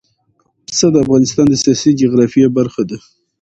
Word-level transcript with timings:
پسه 0.67 0.87
د 0.93 0.95
افغانستان 1.03 1.45
د 1.49 1.55
سیاسي 1.63 1.91
جغرافیه 2.01 2.47
برخه 2.57 2.83
ده. 2.89 2.97